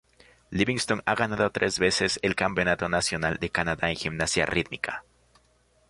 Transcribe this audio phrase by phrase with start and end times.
[0.49, 5.03] Livingston ha ganado tres veces el campeonato nacional de Canadá en gimnasia rítmica.